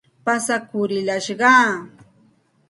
[0.25, 1.71] Pasakurillashqaa.